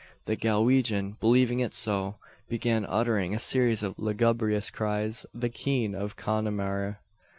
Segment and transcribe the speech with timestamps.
[0.25, 2.15] The Galwegian, believing it so,
[2.49, 6.97] began uttering a series of lugubrious cries the "keen" of Connemara.